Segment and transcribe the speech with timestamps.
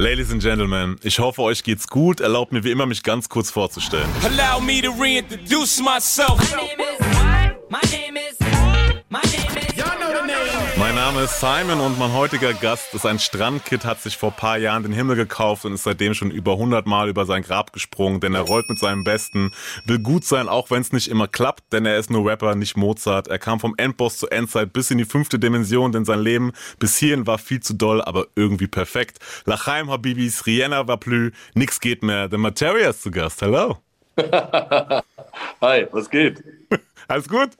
[0.00, 2.20] Ladies and Gentlemen, ich hoffe, euch geht's gut.
[2.20, 4.08] Erlaubt mir wie immer, mich ganz kurz vorzustellen.
[4.22, 6.38] Allow me to reintroduce myself.
[6.38, 7.97] My name is, my name
[11.18, 14.84] Name ist Simon und mein heutiger Gast ist ein Strandkid, hat sich vor paar Jahren
[14.84, 18.36] den Himmel gekauft und ist seitdem schon über 100 Mal über sein Grab gesprungen, denn
[18.36, 19.50] er rollt mit seinem Besten,
[19.84, 22.76] will gut sein, auch wenn es nicht immer klappt, denn er ist nur Rapper, nicht
[22.76, 23.26] Mozart.
[23.26, 26.96] Er kam vom Endboss zur Endzeit bis in die fünfte Dimension, denn sein Leben bis
[26.98, 29.18] hierhin war viel zu doll, aber irgendwie perfekt.
[29.44, 32.28] Lachaim Habibis, Rihanna war plü, nix geht mehr.
[32.30, 33.42] The Materia ist zu Gast.
[33.42, 33.78] Hello.
[35.60, 36.44] Hi, was geht?
[37.08, 37.50] Alles gut?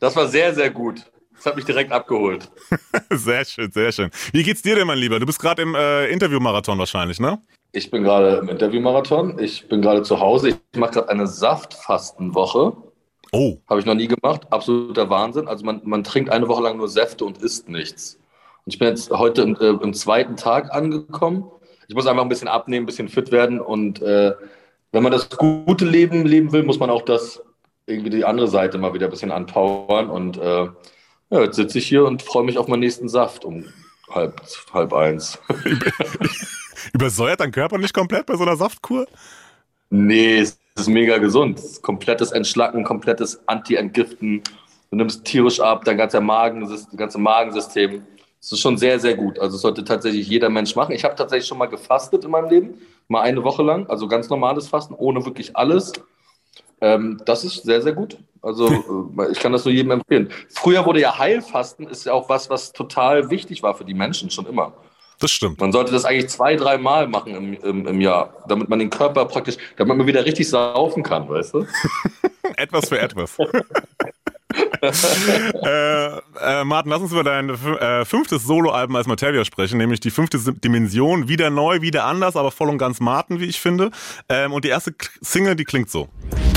[0.00, 1.11] Das war sehr, sehr gut.
[1.42, 2.48] Das hat mich direkt abgeholt.
[3.10, 4.10] sehr schön, sehr schön.
[4.32, 5.18] Wie geht's dir denn, mein Lieber?
[5.18, 7.42] Du bist gerade im äh, Interviewmarathon wahrscheinlich, ne?
[7.72, 9.40] Ich bin gerade im Interviewmarathon.
[9.40, 10.50] Ich bin gerade zu Hause.
[10.50, 12.76] Ich mache gerade eine Saftfastenwoche.
[13.32, 13.56] Oh.
[13.68, 14.42] Habe ich noch nie gemacht.
[14.50, 15.48] Absoluter Wahnsinn.
[15.48, 18.20] Also man, man trinkt eine Woche lang nur Säfte und isst nichts.
[18.64, 21.50] Und ich bin jetzt heute im, äh, im zweiten Tag angekommen.
[21.88, 23.58] Ich muss einfach ein bisschen abnehmen, ein bisschen fit werden.
[23.58, 24.30] Und äh,
[24.92, 27.42] wenn man das gute Leben leben will, muss man auch das
[27.86, 30.08] irgendwie die andere Seite mal wieder ein bisschen anpowern.
[30.08, 30.68] Und äh,
[31.32, 33.64] ja, jetzt sitze ich hier und freue mich auf meinen nächsten Saft um
[34.10, 34.42] halb,
[34.74, 35.38] halb eins.
[36.92, 39.06] Übersäuert dein Körper nicht komplett bei so einer Saftkur?
[39.88, 41.58] Nee, es ist mega gesund.
[41.58, 44.42] Ist komplettes Entschlacken, komplettes Anti-Entgiften.
[44.90, 48.02] Du nimmst tierisch ab, dein ganzer Magen, das ganze Magensystem.
[48.38, 49.38] Es ist schon sehr, sehr gut.
[49.38, 50.92] Also sollte tatsächlich jeder Mensch machen.
[50.92, 52.74] Ich habe tatsächlich schon mal gefastet in meinem Leben,
[53.08, 55.92] mal eine Woche lang, also ganz normales Fasten, ohne wirklich alles.
[56.82, 58.18] Ähm, das ist sehr, sehr gut.
[58.42, 60.30] Also äh, ich kann das nur jedem empfehlen.
[60.48, 64.30] Früher wurde ja Heilfasten, ist ja auch was, was total wichtig war für die Menschen
[64.30, 64.72] schon immer.
[65.20, 65.60] Das stimmt.
[65.60, 68.90] Man sollte das eigentlich zwei, drei Mal machen im, im, im Jahr, damit man den
[68.90, 71.66] Körper praktisch, damit man wieder richtig saufen kann, weißt du?
[72.56, 73.38] etwas für etwas.
[75.62, 76.06] äh,
[76.40, 80.38] äh, Martin, lass uns über dein äh, fünftes Soloalbum als Materia sprechen, nämlich die fünfte
[80.38, 81.28] Dimension.
[81.28, 83.92] Wieder neu, wieder anders, aber voll und ganz Martin, wie ich finde.
[84.28, 86.08] Ähm, und die erste Single, die klingt so.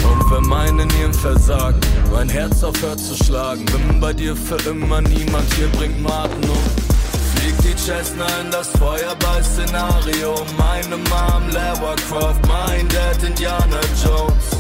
[0.09, 1.79] Und wenn meine Nieren versagen,
[2.11, 6.57] mein Herz aufhört zu schlagen, bin bei dir für immer niemand, hier bringt Martin um.
[7.35, 14.54] Fliegt die Cessna in das Feuerball-Szenario, meine Mom, Lara Croft, mein Dad, Indiana Jones.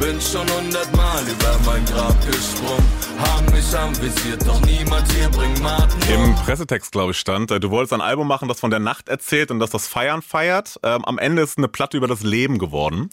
[0.00, 2.84] Bin schon hundertmal über mein Grab gesprungen.
[3.18, 5.98] Haben mich anvisiert, doch niemand hier bringt Martin.
[6.12, 9.08] Im Pressetext, glaube ich, stand, äh, du wolltest ein Album machen, das von der Nacht
[9.08, 10.78] erzählt und das das Feiern feiert.
[10.82, 13.08] Ähm, am Ende ist eine Platte über das Leben geworden.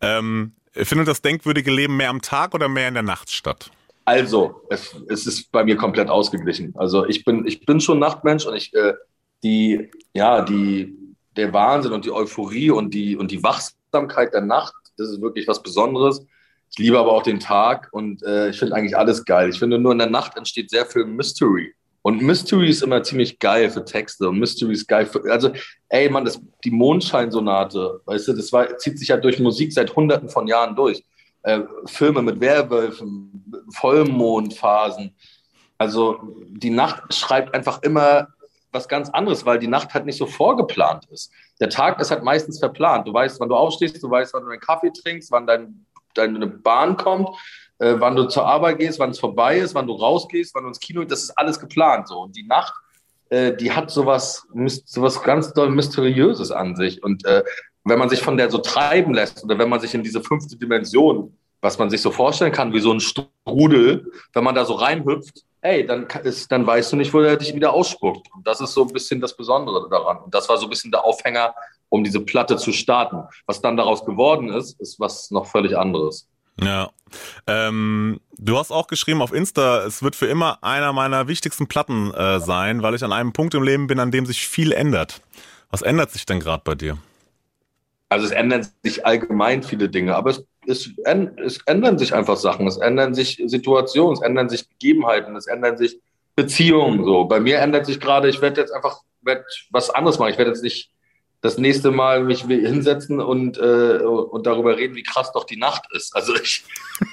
[0.00, 3.70] Ähm, findet das denkwürdige Leben mehr am Tag oder mehr in der Nacht statt?
[4.04, 6.72] Also, es, es ist bei mir komplett ausgeglichen.
[6.76, 8.94] Also ich bin, ich bin schon Nachtmensch und ich, äh,
[9.42, 10.96] die, ja, die,
[11.36, 15.46] der Wahnsinn und die Euphorie und die, und die Wachsamkeit der Nacht das ist wirklich
[15.48, 16.24] was Besonderes.
[16.70, 19.48] Ich liebe aber auch den Tag und äh, ich finde eigentlich alles geil.
[19.48, 21.74] Ich finde nur in der Nacht entsteht sehr viel Mystery.
[22.02, 25.50] Und Mystery ist immer ziemlich geil für Texte und Mystery ist geil für, also,
[25.88, 29.94] ey, Mann, das, die Mondscheinsonate, weißt du, das war, zieht sich ja durch Musik seit
[29.94, 31.04] hunderten von Jahren durch.
[31.42, 33.44] Äh, Filme mit Werwölfen,
[33.74, 35.14] Vollmondphasen.
[35.76, 38.28] Also, die Nacht schreibt einfach immer
[38.72, 41.32] was ganz anderes, weil die Nacht halt nicht so vorgeplant ist.
[41.60, 43.06] Der Tag ist halt meistens verplant.
[43.06, 46.46] Du weißt, wann du aufstehst, du weißt, wann du einen Kaffee trinkst, wann dein, deine
[46.46, 47.28] Bahn kommt,
[47.78, 50.68] äh, wann du zur Arbeit gehst, wann es vorbei ist, wann du rausgehst, wann du
[50.68, 52.20] ins Kino, das ist alles geplant so.
[52.20, 52.74] Und die Nacht,
[53.30, 54.46] äh, die hat sowas,
[54.84, 57.02] sowas ganz doll Mysteriöses an sich.
[57.02, 57.42] Und äh,
[57.84, 60.56] wenn man sich von der so treiben lässt oder wenn man sich in diese fünfte
[60.56, 64.74] Dimension, was man sich so vorstellen kann, wie so ein Strudel, wenn man da so
[64.74, 68.28] reinhüpft, ey, dann, ist, dann weißt du nicht, wo er dich wieder ausspuckt.
[68.34, 70.18] Und das ist so ein bisschen das Besondere daran.
[70.18, 71.54] Und das war so ein bisschen der Aufhänger,
[71.88, 73.22] um diese Platte zu starten.
[73.46, 76.28] Was dann daraus geworden ist, ist was noch völlig anderes.
[76.60, 76.90] Ja.
[77.46, 82.12] Ähm, du hast auch geschrieben auf Insta, es wird für immer einer meiner wichtigsten Platten
[82.12, 85.22] äh, sein, weil ich an einem Punkt im Leben bin, an dem sich viel ändert.
[85.70, 86.98] Was ändert sich denn gerade bei dir?
[88.08, 90.90] Also es ändern sich allgemein viele Dinge, aber es es,
[91.44, 95.78] es ändern sich einfach Sachen, es ändern sich Situationen, es ändern sich Gegebenheiten, es ändern
[95.78, 95.98] sich
[96.36, 97.04] Beziehungen.
[97.04, 97.24] So.
[97.24, 100.30] Bei mir ändert sich gerade, ich werde jetzt einfach werd was anderes machen.
[100.30, 100.90] Ich werde jetzt nicht
[101.40, 105.84] das nächste Mal mich hinsetzen und, äh, und darüber reden, wie krass doch die Nacht
[105.92, 106.14] ist.
[106.16, 106.64] Also ich,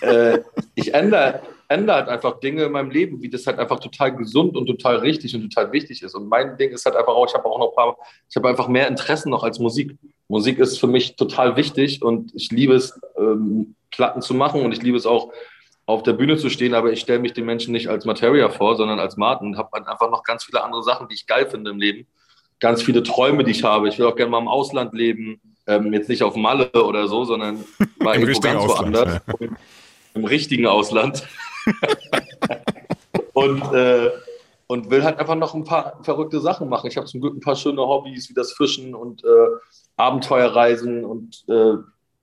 [0.02, 0.40] äh,
[0.76, 4.58] ich ändere, ändere halt einfach Dinge in meinem Leben, wie das halt einfach total gesund
[4.58, 6.16] und total richtig und total wichtig ist.
[6.16, 7.98] Und mein Ding ist halt einfach auch, ich habe auch noch ein paar,
[8.28, 9.96] ich habe einfach mehr Interessen noch als Musik.
[10.28, 14.72] Musik ist für mich total wichtig und ich liebe es, ähm, Platten zu machen und
[14.72, 15.32] ich liebe es auch,
[15.88, 18.76] auf der Bühne zu stehen, aber ich stelle mich den Menschen nicht als Materia vor,
[18.76, 21.48] sondern als Martin und habe halt einfach noch ganz viele andere Sachen, die ich geil
[21.48, 22.08] finde im Leben.
[22.60, 23.88] Ganz viele Träume, die ich habe.
[23.88, 25.40] Ich will auch gerne mal im Ausland leben.
[25.68, 27.64] Ähm, jetzt nicht auf Malle oder so, sondern
[28.00, 29.22] mal irgendwo ganz Ausland, woanders.
[29.40, 29.48] Ja.
[30.16, 31.28] Im richtigen Ausland.
[33.34, 34.10] und äh,
[34.68, 36.88] und will halt einfach noch ein paar verrückte Sachen machen.
[36.88, 39.28] Ich habe zum Glück ein paar schöne Hobbys wie das Fischen und äh,
[39.98, 41.74] Abenteuerreisen und äh,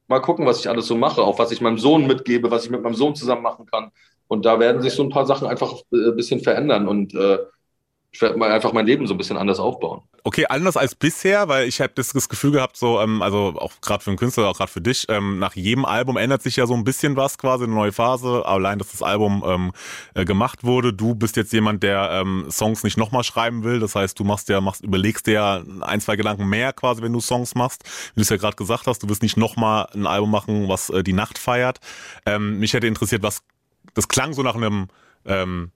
[0.08, 2.70] mal gucken, was ich alles so mache, auch was ich meinem Sohn mitgebe, was ich
[2.70, 3.90] mit meinem Sohn zusammen machen kann.
[4.28, 7.38] Und da werden sich so ein paar Sachen einfach äh, ein bisschen verändern und äh,
[8.10, 10.02] ich werde mal einfach mein Leben so ein bisschen anders aufbauen.
[10.24, 14.04] Okay, anders als bisher, weil ich habe das, Gefühl gehabt, so, ähm, also auch gerade
[14.04, 16.74] für einen Künstler, auch gerade für dich, ähm, nach jedem Album ändert sich ja so
[16.74, 18.46] ein bisschen was quasi, eine neue Phase.
[18.46, 19.72] Allein, dass das Album ähm,
[20.14, 20.92] äh, gemacht wurde.
[20.92, 23.80] Du bist jetzt jemand, der ähm, Songs nicht nochmal schreiben will.
[23.80, 27.12] Das heißt, du machst ja, machst, überlegst dir ja ein, zwei Gedanken mehr quasi, wenn
[27.12, 27.82] du Songs machst.
[28.14, 30.88] Wie du es ja gerade gesagt hast, du wirst nicht nochmal ein Album machen, was
[30.90, 31.80] äh, die Nacht feiert.
[32.26, 33.42] Ähm, mich hätte interessiert, was
[33.94, 34.86] das klang so nach einem
[35.24, 35.72] ähm,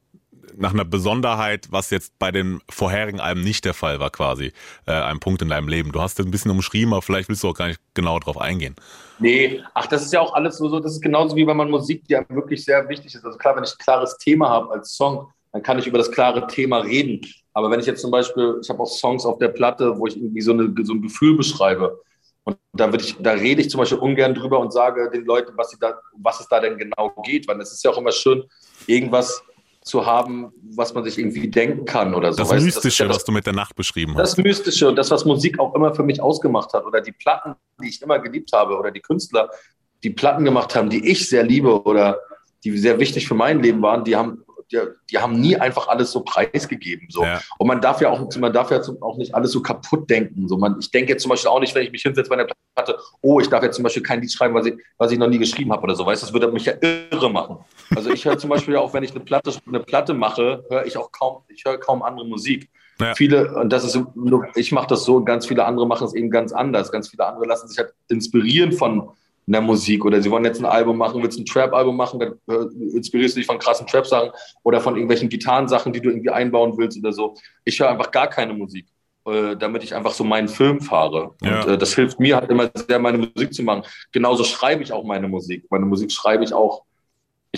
[0.56, 4.52] nach einer Besonderheit, was jetzt bei den vorherigen Alben nicht der Fall war, quasi,
[4.86, 5.92] äh, ein Punkt in deinem Leben.
[5.92, 8.38] Du hast das ein bisschen umschrieben, aber vielleicht willst du auch gar nicht genau drauf
[8.38, 8.74] eingehen.
[9.18, 12.04] Nee, ach, das ist ja auch alles so, das ist genauso wie wenn man Musik,
[12.04, 13.24] die ja wirklich sehr wichtig ist.
[13.24, 16.10] Also klar, wenn ich ein klares Thema habe als Song, dann kann ich über das
[16.10, 17.20] klare Thema reden.
[17.54, 20.16] Aber wenn ich jetzt zum Beispiel, ich habe auch Songs auf der Platte, wo ich
[20.16, 21.98] irgendwie so, eine, so ein Gefühl beschreibe.
[22.44, 25.74] Und da, ich, da rede ich zum Beispiel ungern drüber und sage den Leuten, was,
[25.80, 27.48] da, was es da denn genau geht.
[27.48, 28.44] Weil es ist ja auch immer schön,
[28.86, 29.42] irgendwas
[29.86, 32.38] zu haben, was man sich irgendwie denken kann oder so.
[32.38, 34.32] Das weißt, Mystische, das ja das, was du mit der Nacht beschrieben hast.
[34.32, 37.54] Das Mystische und das, was Musik auch immer für mich ausgemacht hat oder die Platten,
[37.80, 39.48] die ich immer geliebt habe oder die Künstler,
[40.02, 42.18] die Platten gemacht haben, die ich sehr liebe oder
[42.64, 44.42] die sehr wichtig für mein Leben waren, die haben
[44.72, 44.80] die,
[45.10, 47.06] die, haben nie einfach alles so preisgegeben.
[47.08, 47.22] So.
[47.22, 47.40] Ja.
[47.58, 50.48] Und man darf ja auch, man darf ja auch nicht alles so kaputt denken.
[50.48, 52.48] So, man, ich denke jetzt zum Beispiel auch nicht, wenn ich mich hinsetze bei einer
[52.74, 55.28] Platte, oh, ich darf jetzt zum Beispiel kein Lied schreiben, was ich, was ich noch
[55.28, 56.04] nie geschrieben habe oder so.
[56.04, 57.58] Weißt das würde mich ja irre machen.
[57.94, 60.96] Also ich höre zum Beispiel auch, wenn ich eine Platte, eine Platte mache, höre ich
[60.96, 62.70] auch kaum, ich höre kaum andere Musik.
[63.00, 63.14] Ja.
[63.14, 63.98] Viele, und das ist,
[64.54, 66.90] ich mache das so und ganz viele andere machen es eben ganz anders.
[66.90, 69.10] Ganz viele andere lassen sich halt inspirieren von,
[69.46, 72.34] in der Musik oder sie wollen jetzt ein Album machen, willst ein Trap-Album machen, dann
[72.48, 74.30] äh, inspirierst du dich von krassen Trap-Sachen
[74.64, 77.34] oder von irgendwelchen Gitarrensachen, die du irgendwie einbauen willst oder so.
[77.64, 78.86] Ich höre einfach gar keine Musik,
[79.24, 81.34] äh, damit ich einfach so meinen Film fahre.
[81.42, 81.62] Ja.
[81.62, 83.84] Und äh, das hilft mir halt immer sehr, meine Musik zu machen.
[84.10, 85.64] Genauso schreibe ich auch meine Musik.
[85.70, 86.82] Meine Musik schreibe ich auch.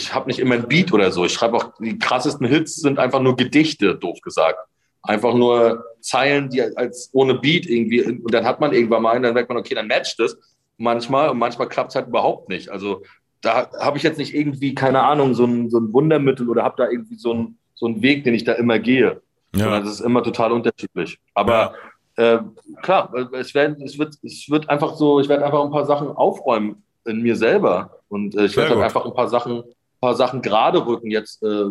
[0.03, 1.25] Ich habe nicht immer ein Beat oder so.
[1.25, 4.59] Ich schreibe auch, die krassesten Hits sind einfach nur Gedichte, doof gesagt
[5.03, 9.23] einfach nur Zeilen, die als ohne Beat irgendwie, und dann hat man irgendwann mal einen,
[9.23, 10.39] dann merkt man, okay, dann matcht es
[10.77, 12.69] manchmal und manchmal klappt es halt überhaupt nicht.
[12.69, 13.03] Also
[13.41, 16.77] da habe ich jetzt nicht irgendwie, keine Ahnung, so ein, so ein Wundermittel oder habe
[16.77, 19.23] da irgendwie so einen so einen Weg, den ich da immer gehe.
[19.55, 19.81] Ja.
[19.81, 21.19] Das ist immer total unterschiedlich.
[21.33, 21.75] Aber
[22.19, 22.35] ja.
[22.35, 22.41] äh,
[22.83, 26.09] klar, es, werd, es, wird, es wird einfach so, ich werde einfach ein paar Sachen
[26.09, 28.01] aufräumen in mir selber.
[28.09, 29.65] Und äh, ich werde einfach ein paar Sachen, ein
[30.01, 31.43] paar Sachen gerade rücken jetzt.
[31.43, 31.71] Äh,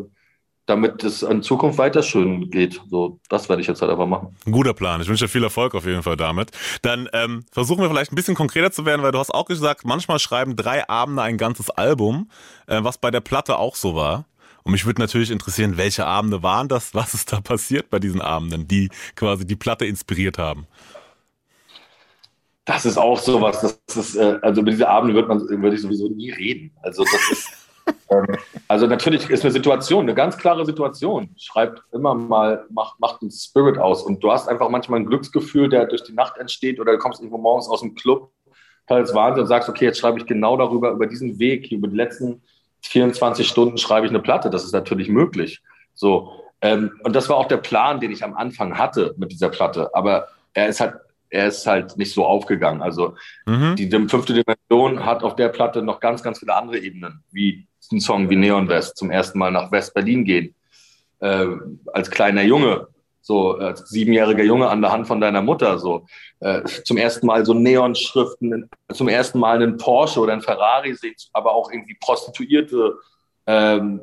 [0.67, 2.81] damit es in Zukunft weiter schön geht.
[2.89, 4.35] So, das werde ich jetzt halt einfach machen.
[4.45, 5.01] Ein guter Plan.
[5.01, 6.51] Ich wünsche dir viel Erfolg auf jeden Fall damit.
[6.81, 9.85] Dann ähm, versuchen wir vielleicht ein bisschen konkreter zu werden, weil du hast auch gesagt,
[9.85, 12.29] manchmal schreiben drei Abende ein ganzes Album,
[12.67, 14.25] äh, was bei der Platte auch so war.
[14.63, 16.93] Und mich würde natürlich interessieren, welche Abende waren das?
[16.93, 20.67] Was ist da passiert bei diesen Abenden, die quasi die Platte inspiriert haben?
[22.65, 23.61] Das ist auch sowas.
[23.61, 26.71] Das ist, äh, also über diese Abende würde man würde ich sowieso nie reden.
[26.81, 27.66] Also das ist
[28.67, 31.29] also natürlich ist eine Situation, eine ganz klare Situation.
[31.37, 34.03] Schreibt immer mal, macht, macht einen Spirit aus.
[34.03, 37.19] Und du hast einfach manchmal ein Glücksgefühl, der durch die Nacht entsteht oder du kommst
[37.19, 38.31] irgendwo morgens aus dem Club,
[38.87, 41.95] teils Wahnsinn und sagst, okay, jetzt schreibe ich genau darüber, über diesen Weg, über die
[41.95, 42.41] letzten
[42.81, 44.49] 24 Stunden schreibe ich eine Platte.
[44.49, 45.61] Das ist natürlich möglich.
[45.93, 46.31] So.
[46.61, 49.93] Ähm, und das war auch der Plan, den ich am Anfang hatte mit dieser Platte.
[49.93, 50.95] Aber er ist halt
[51.29, 52.81] er ist halt nicht so aufgegangen.
[52.81, 53.15] Also
[53.45, 53.75] mhm.
[53.75, 57.99] die fünfte Dimension hat auf der Platte noch ganz, ganz viele andere Ebenen, wie ein
[57.99, 60.55] Song wie Neon West zum ersten Mal nach West-Berlin gehen,
[61.19, 61.45] äh,
[61.93, 62.87] als kleiner Junge,
[63.21, 66.05] so als siebenjähriger Junge an der Hand von deiner Mutter, so
[66.39, 71.15] äh, zum ersten Mal so Neonschriften, zum ersten Mal einen Porsche oder einen Ferrari sehen,
[71.33, 72.95] aber auch irgendwie Prostituierte,
[73.45, 74.01] ähm,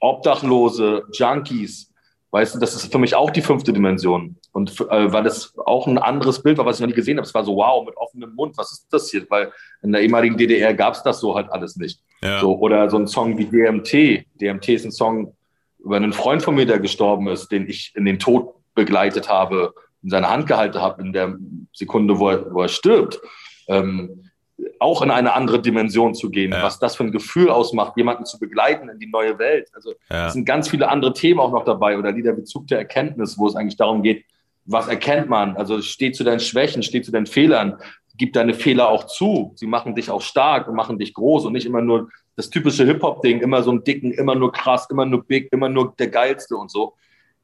[0.00, 1.92] Obdachlose, Junkies,
[2.32, 4.36] Weißt du, das ist für mich auch die fünfte Dimension.
[4.52, 7.26] Und äh, weil es auch ein anderes Bild war, was ich noch nie gesehen habe.
[7.26, 9.24] Es war so, wow, mit offenem Mund, was ist das hier?
[9.30, 9.52] Weil
[9.82, 12.00] in der ehemaligen DDR gab es das so halt alles nicht.
[12.22, 12.40] Ja.
[12.40, 14.26] So, oder so ein Song wie DMT.
[14.40, 15.34] DMT ist ein Song
[15.78, 19.72] über einen Freund von mir, der gestorben ist, den ich in den Tod begleitet habe,
[20.02, 21.36] in seine Hand gehalten habe, in der
[21.72, 23.20] Sekunde, wo er, wo er stirbt.
[23.68, 24.30] Ähm,
[24.78, 26.62] auch in eine andere Dimension zu gehen, ja.
[26.62, 29.68] was das für ein Gefühl ausmacht, jemanden zu begleiten in die neue Welt.
[29.74, 30.26] Also ja.
[30.26, 33.56] es sind ganz viele andere Themen auch noch dabei oder Liederbezug der Erkenntnis, wo es
[33.56, 34.24] eigentlich darum geht,
[34.64, 35.56] was erkennt man?
[35.56, 37.78] Also steh zu deinen Schwächen, steh zu deinen Fehlern,
[38.16, 39.52] gib deine Fehler auch zu.
[39.54, 42.84] Sie machen dich auch stark und machen dich groß und nicht immer nur das typische
[42.84, 46.56] Hip-Hop-Ding, immer so ein dicken, immer nur krass, immer nur big, immer nur der geilste
[46.56, 46.94] und so.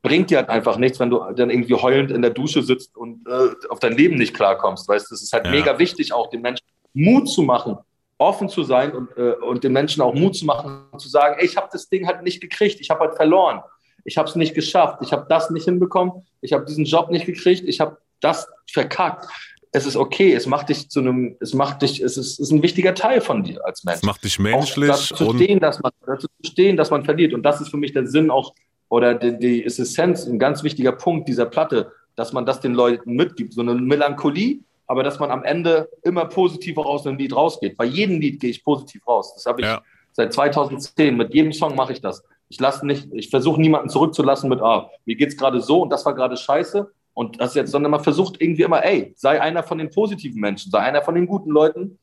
[0.03, 3.27] Bringt dir halt einfach nichts, wenn du dann irgendwie heulend in der Dusche sitzt und
[3.27, 4.89] äh, auf dein Leben nicht klarkommst.
[4.89, 5.53] Weißt, das ist halt ja.
[5.53, 7.79] mega wichtig, auch den Menschen Mut zu machen,
[8.19, 11.47] offen zu sein und, äh, und den Menschen auch Mut zu machen, zu sagen, ey,
[11.47, 13.63] ich habe das Ding halt nicht gekriegt, ich habe halt verloren.
[14.05, 17.27] ich habe es nicht geschafft, ich habe das nicht hinbekommen, ich habe diesen Job nicht
[17.27, 19.27] gekriegt, ich habe das verkackt.
[19.75, 22.63] Es ist okay, es macht dich zu einem, es macht dich, es ist, ist ein
[22.63, 23.99] wichtiger Teil von dir als Mensch.
[23.99, 24.91] Es macht dich menschlich.
[24.91, 27.33] Auch dazu zu stehen, dass man, dazu zu stehen, dass man verliert.
[27.33, 28.55] Und das ist für mich der Sinn auch,
[28.89, 33.15] oder die, die Essenz, ein ganz wichtiger Punkt dieser Platte, dass man das den Leuten
[33.15, 33.55] mitgibt.
[33.55, 37.77] So eine Melancholie, aber dass man am Ende immer positiv aus einem Lied rausgeht.
[37.77, 39.35] Bei jedem Lied gehe ich positiv raus.
[39.35, 39.83] Das habe ich ja.
[40.13, 41.17] seit 2010.
[41.17, 42.23] Mit jedem Song mache ich das.
[42.49, 46.05] Ich lasse nicht, ich versuche niemanden zurückzulassen mit, ah, mir geht's gerade so und das
[46.05, 46.91] war gerade scheiße.
[47.15, 50.71] Und das jetzt, sondern man versucht irgendwie immer, ey, sei einer von den positiven Menschen,
[50.71, 51.99] sei einer von den guten Leuten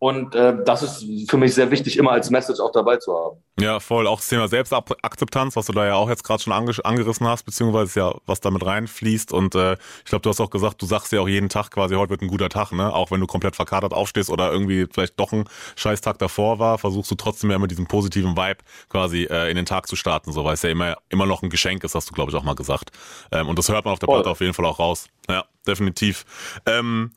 [0.00, 3.42] und äh, das ist für mich sehr wichtig, immer als Message auch dabei zu haben.
[3.60, 4.06] Ja, voll.
[4.06, 7.42] Auch das Thema Selbstakzeptanz, was du da ja auch jetzt gerade schon ange angerissen hast,
[7.42, 9.32] beziehungsweise ja, was damit reinfließt.
[9.32, 11.96] Und äh, ich glaube, du hast auch gesagt, du sagst ja auch jeden Tag quasi,
[11.96, 12.92] heute wird ein guter Tag, ne?
[12.94, 17.10] Auch wenn du komplett verkatert aufstehst oder irgendwie vielleicht doch ein Scheißtag davor war, versuchst
[17.10, 20.44] du trotzdem ja mit diesem positiven Vibe quasi äh, in den Tag zu starten, so
[20.44, 22.54] weil es ja immer, immer noch ein Geschenk ist, hast du, glaube ich, auch mal
[22.54, 22.92] gesagt.
[23.32, 25.08] Ähm, und das hört man auf der Platte auf jeden Fall auch raus.
[25.28, 26.24] Ja, definitiv.
[26.66, 27.10] Ähm,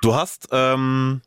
[0.00, 0.48] du hast.
[0.52, 1.20] Ähm,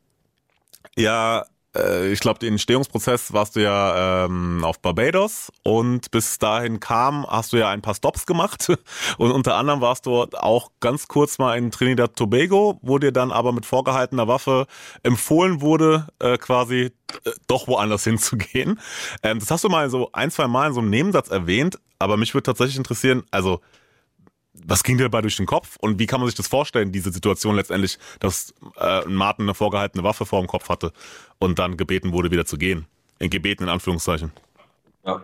[0.95, 1.45] ja,
[1.75, 7.25] äh, ich glaube, den Entstehungsprozess warst du ja ähm, auf Barbados und bis dahin kam,
[7.27, 8.67] hast du ja ein paar Stops gemacht
[9.17, 13.31] und unter anderem warst du auch ganz kurz mal in Trinidad Tobago, wo dir dann
[13.31, 14.67] aber mit vorgehaltener Waffe
[15.03, 16.91] empfohlen wurde, äh, quasi
[17.23, 18.79] äh, doch woanders hinzugehen.
[19.23, 22.17] Ähm, das hast du mal so ein, zwei Mal in so einem Nebensatz erwähnt, aber
[22.17, 23.61] mich würde tatsächlich interessieren, also
[24.53, 27.11] was ging dir dabei durch den Kopf und wie kann man sich das vorstellen, diese
[27.11, 30.91] Situation letztendlich, dass äh, Martin eine vorgehaltene Waffe vor dem Kopf hatte
[31.39, 32.85] und dann gebeten wurde, wieder zu gehen?
[33.19, 34.31] In gebeten in Anführungszeichen.
[35.05, 35.23] Ja.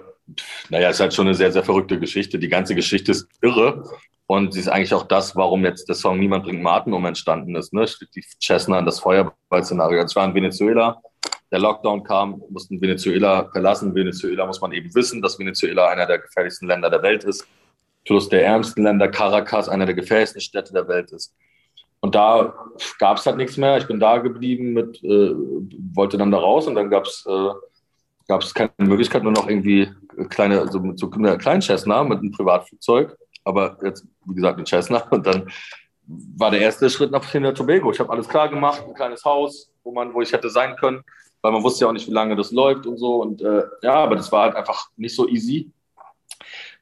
[0.70, 2.38] Naja, es ist halt schon eine sehr, sehr verrückte Geschichte.
[2.38, 3.90] Die ganze Geschichte ist irre
[4.28, 7.56] und sie ist eigentlich auch das, warum jetzt der Song Niemand bringt Martin um entstanden
[7.56, 7.74] ist.
[7.74, 7.86] Ne?
[8.14, 10.04] Die Chesna, das Feuerball-Szenario.
[10.04, 11.02] Es war in Venezuela,
[11.50, 13.96] der Lockdown kam, mussten Venezuela verlassen.
[13.96, 17.48] Venezuela muss man eben wissen, dass Venezuela einer der gefährlichsten Länder der Welt ist
[18.08, 21.36] plus der ärmsten Länder, Caracas, einer der gefährlichsten Städte der Welt ist.
[22.00, 22.54] Und da
[23.00, 23.78] gab es halt nichts mehr.
[23.78, 25.34] Ich bin da geblieben, mit, äh,
[25.94, 27.50] wollte dann da raus und dann gab es äh,
[28.28, 29.90] gab's keine Möglichkeit, nur noch irgendwie
[30.30, 34.66] kleine, also mit so einer kleinen Cessna mit einem Privatflugzeug, aber jetzt, wie gesagt, ein
[34.66, 35.08] Cessna.
[35.10, 35.50] Und dann
[36.06, 37.92] war der erste Schritt nach Trinidad Tobago.
[37.92, 41.04] Ich habe alles klar gemacht, ein kleines Haus, wo, man, wo ich hätte sein können,
[41.42, 43.22] weil man wusste ja auch nicht, wie lange das läuft und so.
[43.22, 45.72] Und äh, ja, aber das war halt einfach nicht so easy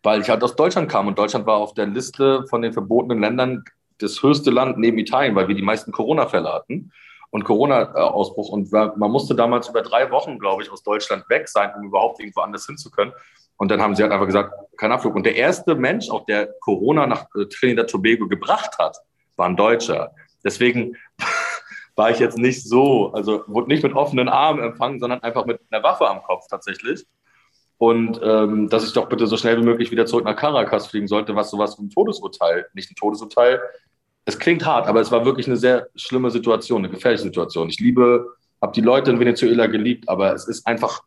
[0.05, 3.19] weil ich halt aus Deutschland kam und Deutschland war auf der Liste von den verbotenen
[3.19, 3.63] Ländern
[3.97, 6.91] das höchste Land neben Italien, weil wir die meisten Corona-Fälle hatten
[7.31, 8.49] und Corona-Ausbruch.
[8.49, 12.19] Und man musste damals über drei Wochen, glaube ich, aus Deutschland weg sein, um überhaupt
[12.19, 13.13] irgendwo anders hinzukönnen.
[13.57, 15.15] Und dann haben sie halt einfach gesagt, kein Abflug.
[15.15, 18.97] Und der erste Mensch, auch der Corona nach äh, Trinidad Tobago gebracht hat,
[19.37, 20.11] war ein Deutscher.
[20.43, 20.95] Deswegen
[21.95, 25.61] war ich jetzt nicht so, also wurde nicht mit offenen Armen empfangen, sondern einfach mit
[25.71, 27.05] einer Waffe am Kopf tatsächlich
[27.77, 31.07] und ähm, dass ich doch bitte so schnell wie möglich wieder zurück nach Caracas fliegen
[31.07, 33.61] sollte, was sowas wie ein Todesurteil, nicht ein Todesurteil.
[34.25, 37.69] Es klingt hart, aber es war wirklich eine sehr schlimme Situation, eine gefährliche Situation.
[37.69, 38.27] Ich liebe,
[38.61, 41.01] habe die Leute in Venezuela geliebt, aber es ist einfach,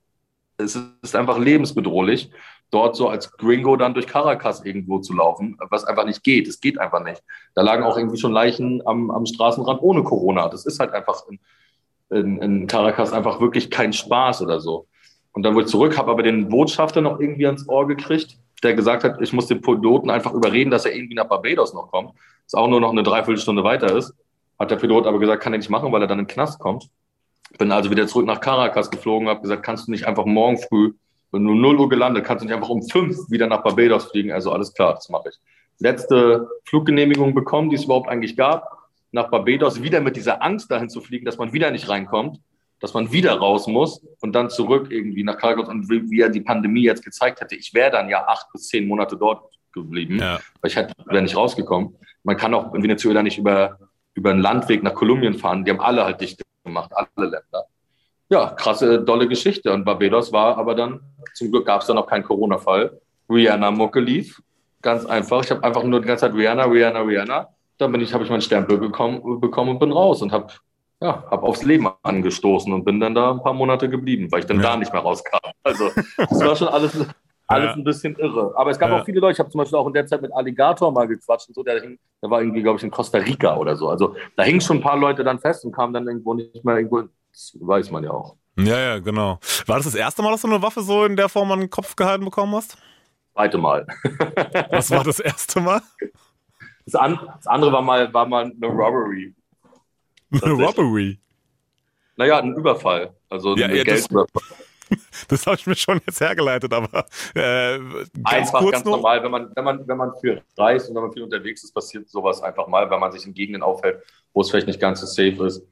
[0.59, 2.31] es ist einfach lebensbedrohlich,
[2.71, 6.47] dort so als Gringo dann durch Caracas irgendwo zu laufen, was einfach nicht geht.
[6.49, 7.23] Es geht einfach nicht.
[7.55, 10.49] Da lagen auch irgendwie schon Leichen am, am Straßenrand ohne Corona.
[10.49, 11.41] Das ist halt einfach in,
[12.11, 14.87] in, in Caracas einfach wirklich kein Spaß oder so.
[15.38, 18.75] Und dann wurde ich zurück, habe aber den Botschafter noch irgendwie ans Ohr gekriegt, der
[18.75, 22.11] gesagt hat, ich muss den Piloten einfach überreden, dass er irgendwie nach Barbados noch kommt.
[22.42, 24.12] Das auch nur noch eine Dreiviertelstunde weiter ist.
[24.59, 26.59] Hat der Pilot aber gesagt, kann er nicht machen, weil er dann in den Knast
[26.59, 26.90] kommt.
[27.57, 30.95] Bin also wieder zurück nach Caracas geflogen, habe gesagt, kannst du nicht einfach morgen früh,
[31.30, 34.33] wenn du 0 Uhr gelandet, kannst du nicht einfach um 5 wieder nach Barbados fliegen.
[34.33, 35.37] Also alles klar, das mache ich.
[35.78, 38.76] Letzte Fluggenehmigung bekommen, die es überhaupt eigentlich gab.
[39.12, 42.40] Nach Barbados wieder mit dieser Angst dahin zu fliegen, dass man wieder nicht reinkommt
[42.80, 46.28] dass man wieder raus muss und dann zurück irgendwie nach Karagos und wie, wie er
[46.28, 50.18] die Pandemie jetzt gezeigt hätte, ich wäre dann ja acht bis zehn Monate dort geblieben,
[50.18, 50.38] ja.
[50.61, 51.97] weil ich hätte, wäre nicht rausgekommen.
[52.23, 53.78] Man kann auch in Venezuela nicht über,
[54.14, 55.64] über einen Landweg nach Kolumbien fahren.
[55.64, 57.66] Die haben alle halt dicht gemacht, alle Länder.
[58.30, 59.73] Ja, krasse, dolle Geschichte.
[59.73, 61.00] Und Barbados war aber dann,
[61.35, 63.00] zum Glück gab es dann noch keinen Corona-Fall.
[63.30, 64.42] Rihanna Mucke lief.
[64.82, 65.42] Ganz einfach.
[65.44, 67.49] Ich habe einfach nur die ganze Zeit Rihanna, Rihanna, Rihanna.
[67.78, 70.52] Dann bin ich, habe ich meinen Stempel bekommen, bekommen und bin raus und habe
[71.00, 74.47] ja, habe aufs Leben angestoßen und bin dann da ein paar Monate geblieben, weil ich
[74.47, 74.64] dann ja.
[74.64, 75.38] da nicht mehr rauskam.
[75.62, 76.93] Also das war schon alles,
[77.47, 77.73] alles ja.
[77.75, 78.52] ein bisschen irre.
[78.57, 79.00] Aber es gab ja.
[79.00, 81.49] auch viele Leute, ich habe zum Beispiel auch in der Zeit mit Alligator mal gequatscht
[81.49, 83.88] und so, der, hing, der war irgendwie, glaube ich, in Costa Rica oder so.
[83.88, 86.76] Also da hingen schon ein paar Leute dann fest und kamen dann irgendwo nicht mehr
[86.76, 88.35] irgendwo, das weiß man ja auch.
[88.57, 89.38] Ja, ja, genau.
[89.67, 91.71] War das das erste Mal, dass du eine Waffe so in der Form an den
[91.71, 92.76] Kopf gehalten bekommen hast?
[93.35, 93.87] Zweite Mal.
[94.71, 95.81] Was war das erste Mal?
[96.85, 99.33] Das, an, das andere war mal, war mal eine Robbery.
[100.42, 101.18] Eine Robbery.
[102.16, 103.14] Naja, ein Überfall.
[103.28, 104.42] Also ja, ein ja, Geldüberfall.
[105.28, 107.04] Das habe ich mir schon jetzt hergeleitet, aber
[107.35, 108.97] äh, ganz einfach kurz ganz noch.
[108.97, 111.75] normal, wenn man, wenn man, wenn man viel reist und wenn man viel unterwegs ist,
[111.75, 115.00] passiert sowas einfach mal, wenn man sich in Gegenden aufhält, wo es vielleicht nicht ganz
[115.00, 115.62] so safe ist.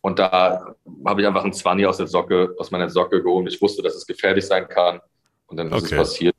[0.00, 3.52] Und da habe ich einfach einen Zwanni aus der Socke, aus meiner Socke geholt.
[3.52, 5.00] Ich wusste, dass es gefährlich sein kann.
[5.46, 5.94] Und dann ist okay.
[5.94, 6.36] es passiert.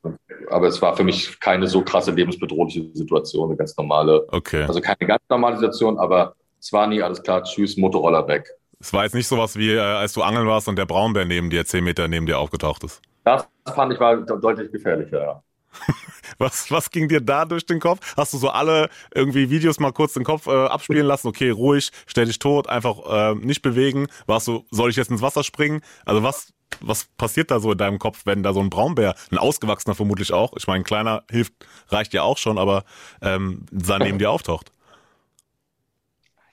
[0.50, 4.26] Aber es war für mich keine so krasse lebensbedrohliche Situation, eine ganz normale.
[4.32, 4.64] Okay.
[4.64, 6.34] Also keine ganz normale Situation, aber
[6.64, 8.48] Zwanni, alles klar, tschüss, Motorroller weg.
[8.80, 11.50] Es war jetzt nicht sowas wie, äh, als du angeln warst und der Braunbär neben
[11.50, 13.02] dir, zehn Meter neben dir aufgetaucht ist.
[13.24, 15.42] Das fand ich war deutlich gefährlicher, ja.
[16.38, 18.14] Was, was ging dir da durch den Kopf?
[18.16, 21.28] Hast du so alle irgendwie Videos mal kurz den Kopf äh, abspielen lassen?
[21.28, 24.06] Okay, ruhig, stell dich tot, einfach äh, nicht bewegen.
[24.26, 25.82] Warst du, soll ich jetzt ins Wasser springen?
[26.04, 29.38] Also was, was passiert da so in deinem Kopf, wenn da so ein Braunbär, ein
[29.38, 31.52] ausgewachsener vermutlich auch, ich meine, ein kleiner hilft,
[31.88, 32.84] reicht ja auch schon, aber
[33.20, 34.72] ähm, da neben dir auftaucht?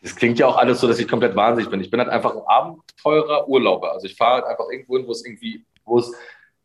[0.01, 1.79] Das klingt ja auch alles so, dass ich komplett wahnsinnig bin.
[1.81, 3.91] Ich bin halt einfach ein Abenteurer Urlauber.
[3.91, 6.12] Also ich fahre halt einfach irgendwo hin, wo es irgendwie, wo es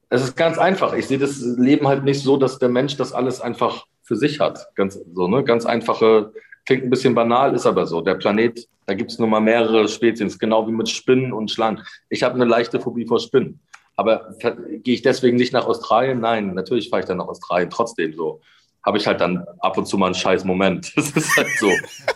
[0.09, 0.93] es ist ganz einfach.
[0.95, 4.41] Ich sehe das Leben halt nicht so, dass der Mensch das alles einfach für sich
[4.41, 4.69] hat.
[4.75, 5.43] Ganz so, ne?
[5.43, 6.33] Ganz einfache,
[6.65, 8.01] klingt ein bisschen banal, ist aber so.
[8.01, 11.83] Der Planet, da gibt es nun mal mehrere Spezies, genau wie mit Spinnen und Schlangen.
[12.09, 13.61] Ich habe eine leichte Phobie vor Spinnen.
[13.97, 14.35] Aber
[14.83, 16.21] gehe ich deswegen nicht nach Australien?
[16.21, 17.71] Nein, natürlich fahre ich dann nach Australien.
[17.71, 18.41] Trotzdem so
[18.87, 20.93] habe ich halt dann ab und zu mal einen scheiß Moment.
[20.97, 21.71] Das ist halt so.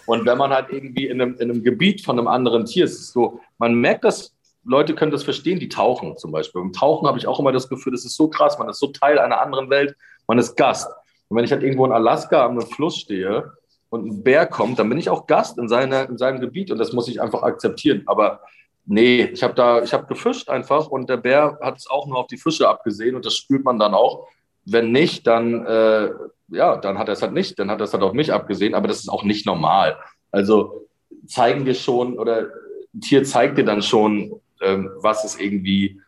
[0.07, 2.93] Und wenn man halt irgendwie in einem, in einem Gebiet von einem anderen Tier ist,
[2.93, 4.33] ist so, man merkt das
[4.65, 6.61] Leute können das verstehen, die tauchen zum Beispiel.
[6.61, 8.89] Beim Tauchen habe ich auch immer das Gefühl, das ist so krass, man ist so
[8.89, 9.97] Teil einer anderen Welt,
[10.27, 10.89] man ist Gast.
[11.29, 13.53] Und wenn ich halt irgendwo in Alaska am Fluss stehe
[13.89, 16.79] und ein Bär kommt, dann bin ich auch Gast in, seiner, in seinem Gebiet und
[16.79, 18.03] das muss ich einfach akzeptieren.
[18.07, 18.41] Aber
[18.85, 22.19] nee, ich habe da, ich habe gefischt einfach und der Bär hat es auch nur
[22.19, 24.29] auf die Fische abgesehen und das spürt man dann auch.
[24.65, 26.11] Wenn nicht, dann, äh,
[26.49, 28.75] ja, dann hat er es halt nicht, dann hat er es halt auf mich abgesehen,
[28.75, 29.97] aber das ist auch nicht normal.
[30.31, 30.87] Also
[31.27, 32.49] zeigen wir schon oder
[32.95, 36.01] ein Tier zeigt dir dann schon, ähm, was es irgendwie,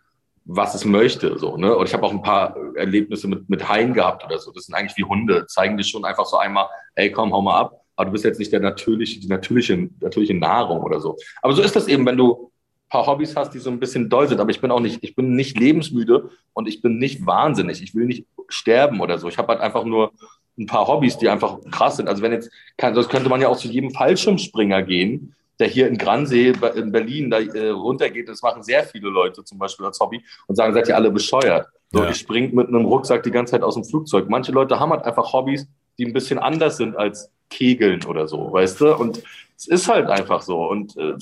[0.44, 1.38] was es möchte.
[1.38, 1.76] So, ne?
[1.76, 4.52] Und ich habe auch ein paar Erlebnisse mit, mit Haien gehabt oder so.
[4.52, 7.60] Das sind eigentlich wie Hunde, zeigen dir schon einfach so einmal, ey, komm, hau mal
[7.60, 7.80] ab.
[7.94, 11.16] Aber du bist jetzt nicht der natürliche, die natürliche, natürliche Nahrung oder so.
[11.40, 12.50] Aber so ist das eben, wenn du
[12.86, 14.40] ein paar Hobbys hast, die so ein bisschen doll sind.
[14.40, 17.82] Aber ich bin auch nicht, ich bin nicht lebensmüde und ich bin nicht wahnsinnig.
[17.82, 19.28] Ich will nicht sterben oder so.
[19.28, 20.12] Ich habe halt einfach nur
[20.58, 22.08] ein paar Hobbys, die einfach krass sind.
[22.08, 25.86] Also wenn jetzt, kann, das könnte man ja auch zu jedem Fallschirmspringer gehen der hier
[25.86, 28.28] in Gransee in Berlin da äh, runtergeht.
[28.28, 31.68] Das machen sehr viele Leute zum Beispiel als Hobby und sagen, seid ihr alle bescheuert.
[31.92, 32.10] So, ja.
[32.10, 34.28] ich springe mit einem Rucksack die ganze Zeit aus dem Flugzeug.
[34.28, 38.52] Manche Leute haben halt einfach Hobbys, die ein bisschen anders sind als Kegeln oder so,
[38.52, 38.96] weißt du?
[38.96, 39.22] Und
[39.56, 40.66] es ist halt einfach so.
[40.66, 41.14] Und äh,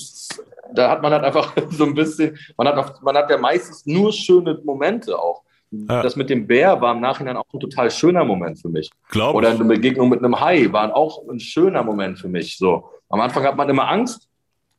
[0.73, 4.12] da hat man halt einfach so ein bisschen, man hat, man hat ja meistens nur
[4.12, 5.43] schöne Momente auch.
[5.71, 6.03] Ja.
[6.03, 8.91] Das mit dem Bär war im Nachhinein auch ein total schöner Moment für mich.
[9.09, 12.59] Glaube Oder eine Begegnung mit einem Hai war auch ein schöner Moment für mich.
[12.59, 12.91] So.
[13.09, 14.29] Am Anfang hat man immer Angst,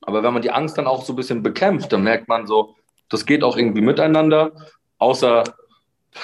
[0.02, 2.76] aber wenn man die Angst dann auch so ein bisschen bekämpft, dann merkt man so,
[3.10, 4.52] das geht auch irgendwie miteinander,
[4.98, 5.44] außer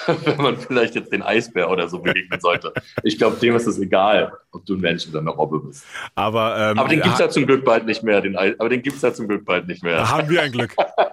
[0.25, 2.73] wenn man vielleicht jetzt den Eisbär oder so begegnen sollte.
[3.03, 5.85] Ich glaube, dem ist es egal, ob du ein Mensch oder eine Robbe bist.
[6.15, 8.19] Aber, ähm, aber den gibt es ja zum Glück bald nicht mehr.
[8.19, 10.09] Den Eis aber den gibt es ja zum Glück bald nicht mehr.
[10.09, 10.75] Haben wir ein Glück.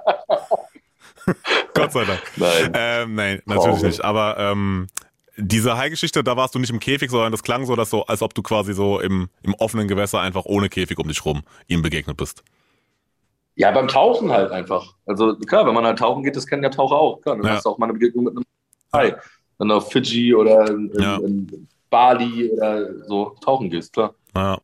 [1.75, 2.23] Gott sei Dank.
[2.37, 2.73] Nein.
[2.75, 3.87] Ähm, nein, natürlich oh.
[3.87, 4.05] nicht.
[4.05, 4.87] Aber ähm,
[5.37, 8.23] diese Hai-Geschichte, da warst du nicht im Käfig, sondern das klang so, dass so, als
[8.23, 11.83] ob du quasi so im, im offenen Gewässer einfach ohne Käfig um dich rum ihm
[11.83, 12.45] begegnet bist.
[13.57, 14.95] Ja, beim Tauchen halt einfach.
[15.07, 17.21] Also klar, wenn man halt tauchen geht, das kennen ja Taucher auch.
[17.21, 17.53] Klar, dann ja.
[17.53, 18.45] hast du auch mal eine Begegnung mit einem
[18.93, 19.17] Hai.
[19.59, 21.17] Wenn du auf Fidschi oder in, ja.
[21.19, 24.15] in Bali oder so tauchen gehst, klar.
[24.35, 24.59] Ja.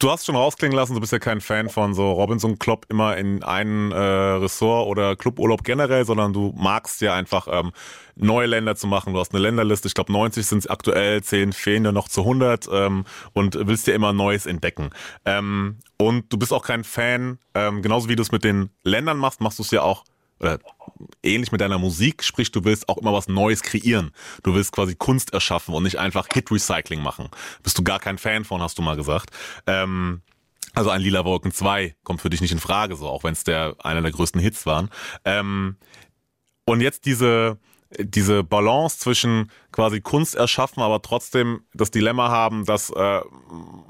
[0.00, 3.16] Du hast schon rausklingen lassen, du bist ja kein Fan von so Robinson Club immer
[3.16, 7.72] in einen äh, Ressort oder Cluburlaub generell, sondern du magst ja einfach ähm,
[8.14, 9.12] neue Länder zu machen.
[9.12, 12.20] Du hast eine Länderliste, ich glaube 90 sind es aktuell, 10 fehlen dir noch zu
[12.20, 14.90] 100 ähm, und willst dir immer Neues entdecken.
[15.24, 19.16] Ähm, und du bist auch kein Fan, ähm, genauso wie du es mit den Ländern
[19.16, 20.04] machst, machst du es ja auch
[20.40, 20.58] oder
[21.22, 24.12] ähnlich mit deiner Musik, sprich, du willst auch immer was Neues kreieren.
[24.42, 27.28] Du willst quasi Kunst erschaffen und nicht einfach Hit-Recycling machen.
[27.62, 29.30] Bist du gar kein Fan von, hast du mal gesagt.
[29.66, 30.22] Ähm,
[30.74, 33.44] also ein Lila Wolken 2 kommt für dich nicht in Frage, so auch wenn es
[33.44, 34.90] der einer der größten Hits waren.
[35.24, 35.76] Ähm,
[36.64, 37.58] und jetzt diese
[37.96, 43.20] diese Balance zwischen quasi Kunst erschaffen, aber trotzdem das Dilemma haben, dass äh,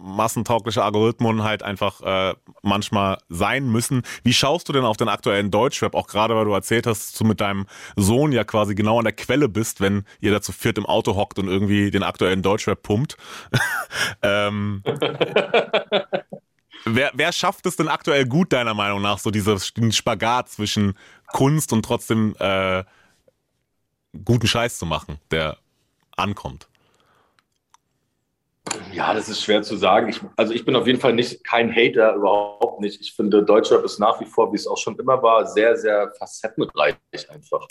[0.01, 4.03] massentaugliche Algorithmen halt einfach äh, manchmal sein müssen.
[4.23, 7.19] Wie schaust du denn auf den aktuellen Deutschrap, auch gerade weil du erzählt hast, dass
[7.19, 10.53] du mit deinem Sohn ja quasi genau an der Quelle bist, wenn ihr da zu
[10.53, 13.17] viert im Auto hockt und irgendwie den aktuellen Deutschrap pumpt.
[14.23, 14.83] ähm,
[16.85, 20.95] wer, wer schafft es denn aktuell gut, deiner Meinung nach, so dieser Spagat zwischen
[21.27, 22.85] Kunst und trotzdem äh,
[24.25, 25.59] guten Scheiß zu machen, der
[26.17, 26.69] ankommt?
[28.93, 30.09] Ja, das ist schwer zu sagen.
[30.09, 33.01] Ich, also ich bin auf jeden Fall nicht kein Hater, überhaupt nicht.
[33.01, 36.13] Ich finde, Deutschrap ist nach wie vor, wie es auch schon immer war, sehr, sehr
[36.19, 36.97] facettenreich
[37.31, 37.67] einfach.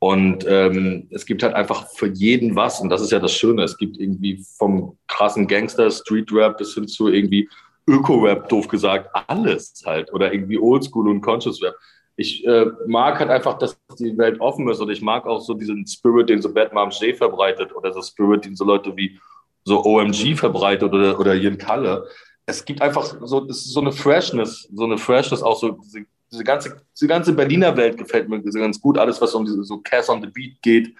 [0.00, 2.80] Und ähm, es gibt halt einfach für jeden was.
[2.80, 3.64] Und das ist ja das Schöne.
[3.64, 7.48] Es gibt irgendwie vom krassen Gangster, Street Rap bis hin zu irgendwie
[7.88, 10.12] Öko-Rap, doof gesagt, alles halt.
[10.12, 11.74] Oder irgendwie Oldschool und Conscious Rap.
[12.20, 15.54] Ich äh, mag halt einfach, dass die Welt offen ist und ich mag auch so
[15.54, 19.20] diesen Spirit, den so Bad Moms J verbreitet oder so Spirit, den so Leute wie
[19.62, 22.08] so OMG verbreitet oder, oder Jen Kalle.
[22.44, 26.06] Es gibt einfach so, es ist so eine Freshness, so eine Freshness auch so, diese,
[26.32, 28.98] diese ganze, diese ganze Berliner Welt gefällt mir ganz gut.
[28.98, 30.96] Alles, was um diese, so Cass on the Beat geht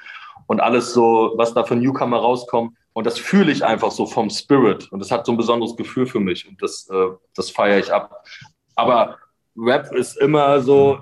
[0.46, 2.76] und alles so, was da von Newcomer rauskommt.
[2.92, 4.86] Und das fühle ich einfach so vom Spirit.
[4.92, 6.48] Und das hat so ein besonderes Gefühl für mich.
[6.48, 8.24] Und das, äh, das feiere ich ab.
[8.76, 9.18] Aber
[9.58, 10.98] Rap ist immer so,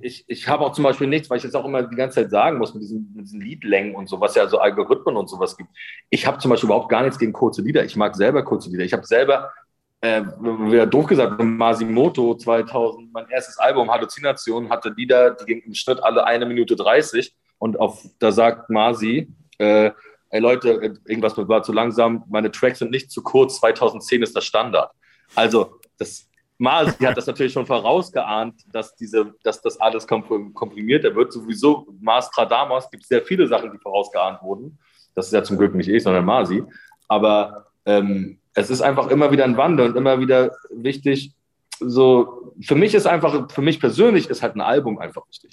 [0.00, 2.30] ich, ich habe auch zum Beispiel nichts, weil ich jetzt auch immer die ganze Zeit
[2.30, 5.56] sagen muss mit diesen, mit diesen Liedlängen und so, was ja so Algorithmen und sowas
[5.56, 5.70] gibt.
[6.10, 7.84] Ich habe zum Beispiel überhaupt gar nichts gegen kurze Lieder.
[7.84, 8.84] Ich mag selber kurze Lieder.
[8.84, 9.52] Ich habe selber,
[10.00, 15.74] äh, wieder doof gesagt, Masimoto 2000, mein erstes Album Halluzination, hatte Lieder, die gingen im
[15.74, 19.90] Schnitt alle eine Minute 30 und auf, da sagt Masi, äh,
[20.30, 24.44] ey Leute, irgendwas war zu langsam, meine Tracks sind nicht zu kurz, 2010 ist das
[24.44, 24.90] Standard.
[25.34, 26.25] Also das
[26.58, 31.32] Masi hat das natürlich schon vorausgeahnt, dass, diese, dass das alles komprimiert er wird.
[31.32, 34.78] Sowieso Mastradamus gibt es sehr viele Sachen, die vorausgeahnt wurden.
[35.14, 36.62] Das ist ja zum Glück nicht ich, sondern Masi.
[37.08, 41.34] Aber ähm, es ist einfach immer wieder ein Wandel und immer wieder wichtig.
[41.78, 45.52] So, für mich ist einfach, für mich persönlich ist halt ein Album einfach wichtig.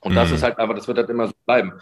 [0.00, 0.16] Und mhm.
[0.16, 1.72] das ist halt einfach, das wird halt immer so bleiben.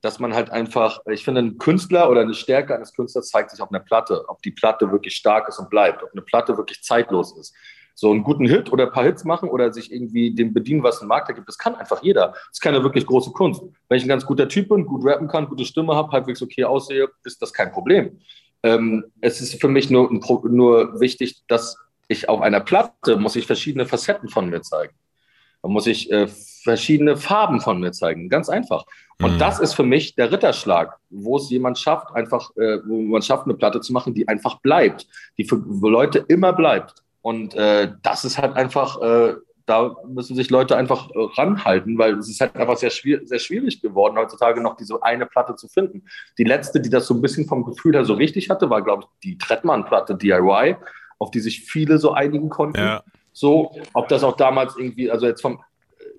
[0.00, 3.60] Dass man halt einfach, ich finde, ein Künstler oder eine Stärke eines Künstlers zeigt sich
[3.60, 6.82] auf einer Platte, ob die Platte wirklich stark ist und bleibt, ob eine Platte wirklich
[6.82, 7.54] zeitlos ist
[8.00, 11.02] so einen guten Hit oder ein paar Hits machen oder sich irgendwie dem bedienen, was
[11.02, 11.46] ein Markt da gibt.
[11.46, 12.28] Das kann einfach jeder.
[12.28, 13.60] Das ist keine wirklich große Kunst.
[13.90, 16.64] Wenn ich ein ganz guter Typ bin, gut rappen kann, gute Stimme habe, halbwegs okay
[16.64, 18.18] aussehe, ist das kein Problem.
[18.62, 20.10] Ähm, es ist für mich nur,
[20.48, 21.76] nur wichtig, dass
[22.08, 24.94] ich auf einer Platte muss ich verschiedene Facetten von mir zeigen.
[25.62, 28.30] Da muss ich äh, verschiedene Farben von mir zeigen.
[28.30, 28.86] Ganz einfach.
[29.20, 29.38] Und mhm.
[29.38, 33.44] das ist für mich der Ritterschlag, wo es jemand schafft, einfach, äh, wo man schafft,
[33.44, 36.94] eine Platte zu machen, die einfach bleibt, die für Leute immer bleibt.
[37.22, 39.34] Und äh, das ist halt einfach, äh,
[39.66, 43.38] da müssen sich Leute einfach äh, ranhalten, weil es ist halt einfach sehr, schwierig, sehr
[43.38, 46.04] schwierig geworden, heutzutage noch diese eine Platte zu finden.
[46.38, 49.04] Die letzte, die das so ein bisschen vom Gefühl her so richtig hatte, war, glaube
[49.04, 50.76] ich, die Trettmann-Platte DIY,
[51.18, 52.80] auf die sich viele so einigen konnten.
[52.80, 53.02] Ja.
[53.32, 55.62] So, ob das auch damals irgendwie, also jetzt vom,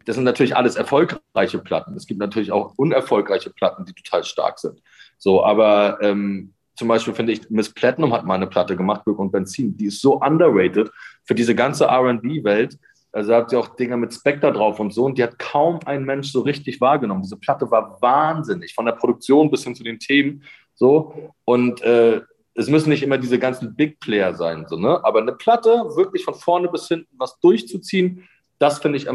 [0.05, 1.95] das sind natürlich alles erfolgreiche Platten.
[1.95, 4.81] Es gibt natürlich auch unerfolgreiche Platten, die total stark sind.
[5.17, 9.19] So, aber ähm, zum Beispiel finde ich, Miss Platinum hat mal eine Platte gemacht, Glück
[9.19, 9.77] und Benzin.
[9.77, 10.89] Die ist so underrated
[11.23, 12.79] für diese ganze RB-Welt.
[13.11, 15.05] Also hat sie auch Dinger mit Spectre drauf und so.
[15.05, 17.21] Und die hat kaum ein Mensch so richtig wahrgenommen.
[17.21, 20.41] Diese Platte war wahnsinnig, von der Produktion bis hin zu den Themen.
[20.73, 21.31] So.
[21.45, 22.21] Und äh,
[22.55, 24.99] es müssen nicht immer diese ganzen Big Player sein, so, ne?
[25.03, 28.27] Aber eine Platte wirklich von vorne bis hinten was durchzuziehen,
[28.62, 29.08] das finde ich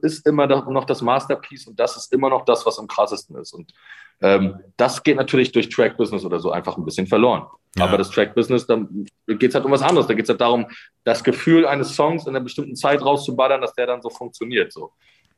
[0.00, 3.52] ist immer noch das Masterpiece und das ist immer noch das, was am krassesten ist.
[3.52, 3.70] Und
[4.22, 7.46] ähm, das geht natürlich durch Track Business oder so einfach ein bisschen verloren.
[7.76, 7.84] Ja.
[7.84, 8.80] Aber das Track Business, da
[9.26, 10.06] geht es halt um was anderes.
[10.06, 10.66] Da geht es halt darum,
[11.04, 14.72] das Gefühl eines Songs in einer bestimmten Zeit rauszuballern, dass der dann so funktioniert.
[14.72, 14.92] So.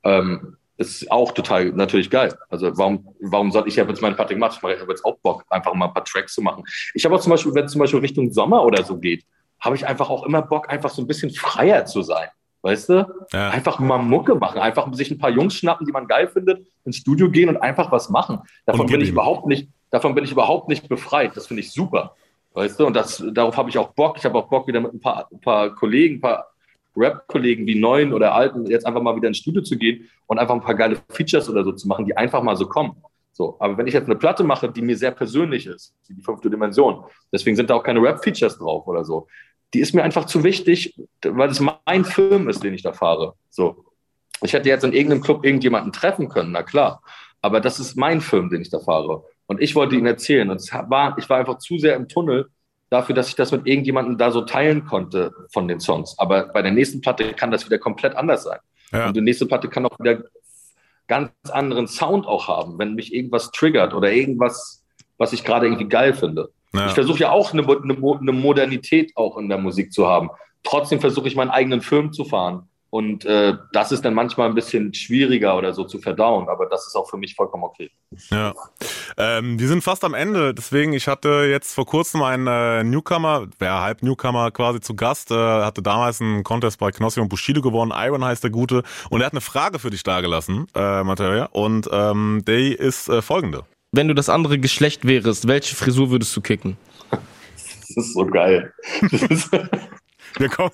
[0.04, 2.38] Ähm, ist auch total natürlich geil.
[2.48, 4.60] Also warum, warum soll ich habe jetzt meine Party gemacht?
[4.62, 6.62] Ich habe jetzt auch Bock, einfach mal ein paar Tracks zu machen.
[6.94, 9.24] Ich habe auch zum Beispiel, wenn es zum Beispiel Richtung Sommer oder so geht,
[9.58, 12.28] habe ich einfach auch immer Bock, einfach so ein bisschen freier zu sein.
[12.62, 13.06] Weißt du?
[13.32, 13.50] Ja.
[13.50, 16.96] Einfach mal Mucke machen, einfach sich ein paar Jungs schnappen, die man geil findet, ins
[16.96, 18.40] Studio gehen und einfach was machen.
[18.64, 21.36] Davon bin ich überhaupt nicht, davon bin ich überhaupt nicht befreit.
[21.36, 22.16] Das finde ich super.
[22.54, 22.86] Weißt du?
[22.86, 24.16] Und das, darauf habe ich auch Bock.
[24.18, 26.46] Ich habe auch Bock, wieder mit ein paar, ein paar Kollegen, ein paar
[26.96, 30.54] Rap-Kollegen wie neuen oder alten, jetzt einfach mal wieder ins Studio zu gehen und einfach
[30.54, 32.96] ein paar geile Features oder so zu machen, die einfach mal so kommen.
[33.32, 36.48] So, aber wenn ich jetzt eine Platte mache, die mir sehr persönlich ist, die fünfte
[36.48, 39.26] Dimension, deswegen sind da auch keine Rap-Features drauf oder so,
[39.76, 43.34] die ist mir einfach zu wichtig, weil es mein Film ist, den ich da fahre.
[43.50, 43.84] So.
[44.40, 47.02] Ich hätte jetzt in irgendeinem Club irgendjemanden treffen können, na klar.
[47.42, 49.24] Aber das ist mein Film, den ich da fahre.
[49.44, 50.48] Und ich wollte ihn erzählen.
[50.48, 52.48] Und war, ich war einfach zu sehr im Tunnel
[52.88, 56.14] dafür, dass ich das mit irgendjemandem da so teilen konnte von den Songs.
[56.16, 58.58] Aber bei der nächsten Platte kann das wieder komplett anders sein.
[58.92, 59.08] Ja.
[59.08, 60.22] Und die nächste Platte kann auch wieder
[61.06, 64.82] ganz anderen Sound auch haben, wenn mich irgendwas triggert oder irgendwas,
[65.18, 66.48] was ich gerade irgendwie geil finde.
[66.76, 66.86] Ja.
[66.86, 70.30] Ich versuche ja auch eine, eine, eine, Modernität auch in der Musik zu haben.
[70.62, 72.68] Trotzdem versuche ich meinen eigenen Film zu fahren.
[72.96, 76.86] Und äh, das ist dann manchmal ein bisschen schwieriger oder so zu verdauen, aber das
[76.86, 77.90] ist auch für mich vollkommen okay.
[78.30, 78.54] Ja,
[79.18, 83.48] ähm, wir sind fast am Ende, deswegen ich hatte jetzt vor kurzem einen äh, Newcomer,
[83.58, 87.60] wer halb Newcomer quasi zu Gast, äh, hatte damals einen Contest bei Knossi und Bushido
[87.60, 91.50] gewonnen, Iron heißt der Gute, und er hat eine Frage für dich dagelassen, äh, Materia,
[91.52, 93.64] und ähm, die ist äh, folgende
[93.96, 96.76] wenn du das andere Geschlecht wärst, welche Frisur würdest du kicken?
[97.10, 98.72] Das ist so geil.
[100.38, 100.70] Wir kommen.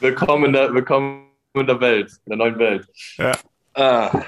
[0.00, 2.88] willkommen, in der, willkommen in der Welt, in der neuen Welt.
[3.16, 3.32] Ja.
[3.74, 4.24] Ah,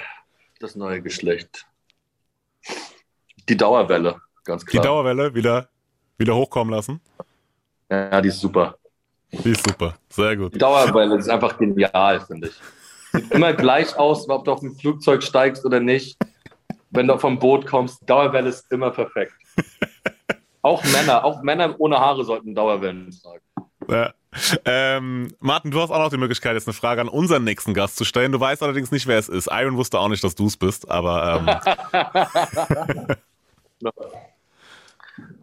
[0.61, 1.66] das neue Geschlecht.
[3.48, 4.85] Die Dauerwelle, ganz Die klar.
[4.85, 5.68] Dauerwelle wieder,
[6.18, 7.01] wieder hochkommen lassen.
[7.90, 8.77] ja, die ist super.
[9.33, 9.98] Die ist super.
[10.11, 10.55] Sehr gut.
[10.55, 12.55] Die Dauerwelle ist einfach genial, finde ich.
[13.12, 16.16] Sieht immer gleich aus, ob du auf ein Flugzeug steigst oder nicht.
[16.90, 19.33] Wenn du vom Boot kommst, Dauerwelle ist immer perfekt.
[20.62, 23.42] Auch Männer, auch Männer ohne Haare sollten Dauerwellen tragen.
[23.88, 24.12] Ja.
[24.66, 27.97] Ähm, Martin, du hast auch noch die Möglichkeit, jetzt eine Frage an unseren nächsten Gast
[27.97, 28.31] zu stellen.
[28.33, 29.49] Du weißt allerdings nicht, wer es ist.
[29.51, 31.62] Iron wusste auch nicht, dass du es bist, aber
[31.94, 33.16] ähm,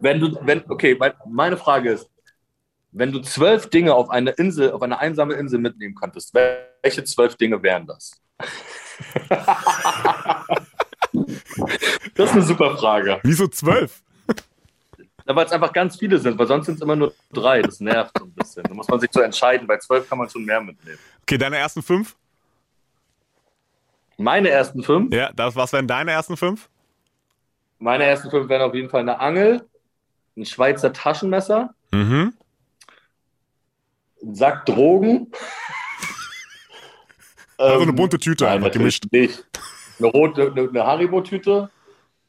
[0.00, 2.08] Wenn du, wenn, okay, mein- meine Frage ist,
[2.98, 7.36] wenn du zwölf Dinge auf eine Insel, auf eine einsame Insel mitnehmen könntest, welche zwölf
[7.36, 8.12] Dinge wären das?
[12.14, 13.20] das ist eine super Frage.
[13.22, 14.02] wieso zwölf?
[15.28, 17.60] Weil es einfach ganz viele sind, weil sonst sind es immer nur drei.
[17.60, 18.62] Das nervt so ein bisschen.
[18.62, 19.66] Da muss man sich so entscheiden.
[19.66, 20.98] Bei zwölf kann man schon mehr mitnehmen.
[21.22, 22.14] Okay, deine ersten fünf?
[24.18, 26.68] Meine ersten fünf, Ja, das, was wären deine ersten fünf?
[27.78, 29.68] meine ersten fünf wären auf jeden Fall eine Angel,
[30.36, 32.32] ein Schweizer Taschenmesser, Mhm.
[34.32, 35.30] Sack Drogen.
[37.58, 39.04] Also eine Ähm, bunte Tüte Nein, einfach gemischt.
[39.10, 39.46] nicht.
[39.98, 41.70] Eine rote, eine, eine Haribo-Tüte,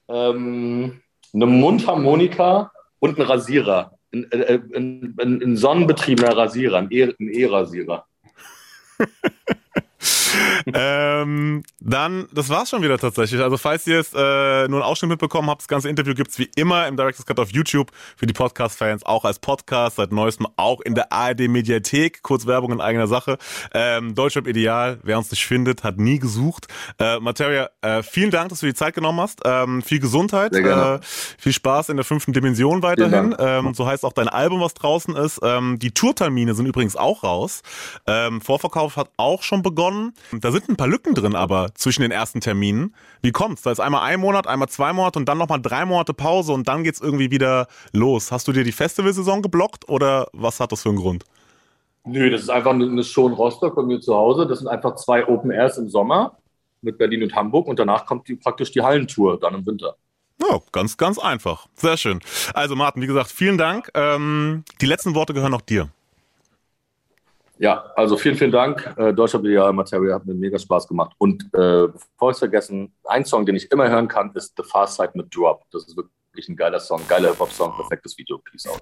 [0.08, 1.02] ähm,
[1.34, 3.92] eine Mundharmonika und ein Rasierer.
[4.14, 8.06] Ein, äh, ein, ein, ein sonnenbetriebener Rasierer, ein E- ein E-Rasierer.
[10.74, 13.42] ähm, dann, das war's schon wieder tatsächlich.
[13.42, 16.50] Also falls ihr jetzt äh, nur einen Ausschnitt mitbekommen habt, das ganze Interview gibt's wie
[16.56, 20.82] immer im Director's Cut auf YouTube für die Podcast-Fans, auch als Podcast, seit neuestem auch
[20.82, 22.22] in der ARD-Mediathek.
[22.22, 23.38] Kurz Werbung in eigener Sache.
[23.74, 26.68] Ähm, Deutschrap Ideal, wer uns nicht findet, hat nie gesucht.
[27.00, 29.42] Äh, Materia, äh, vielen Dank, dass du die Zeit genommen hast.
[29.46, 31.00] Ähm, viel Gesundheit, äh,
[31.38, 33.36] viel Spaß in der fünften Dimension weiterhin.
[33.40, 35.40] Ähm, so heißt auch dein Album, was draußen ist.
[35.44, 37.62] Ähm, die Tourtermine sind übrigens auch raus.
[38.06, 40.14] Ähm, Vorverkauf hat auch schon begonnen.
[40.32, 42.96] Da sind ein paar Lücken drin, aber zwischen den ersten Terminen.
[43.22, 43.62] Wie kommt's?
[43.62, 46.68] Da ist einmal ein Monat, einmal zwei Monate und dann nochmal drei Monate Pause und
[46.68, 48.32] dann geht's irgendwie wieder los.
[48.32, 51.24] Hast du dir die Festivalsaison geblockt oder was hat das für einen Grund?
[52.06, 54.48] Nö, das ist einfach eine Show in Rostock bei mir zu Hause.
[54.48, 56.38] Das sind einfach zwei Open Airs im Sommer
[56.82, 59.96] mit Berlin und Hamburg und danach kommt die, praktisch die Hallentour dann im Winter.
[60.40, 61.68] Ja, ganz, ganz einfach.
[61.76, 62.20] Sehr schön.
[62.54, 63.90] Also Martin, wie gesagt, vielen Dank.
[63.94, 65.90] Ähm, die letzten Worte gehören auch dir.
[67.60, 68.94] Ja, also vielen, vielen Dank.
[68.98, 71.14] Äh, Deutscher Bidial Material hat mir mega Spaß gemacht.
[71.18, 74.64] Und äh, bevor ich es vergessen, ein Song, den ich immer hören kann, ist The
[74.64, 75.64] Fast Side mit Drop.
[75.72, 78.38] Das ist wirklich ein geiler Song, geiler Hip-Hop-Song, perfektes Video.
[78.38, 78.82] Peace out.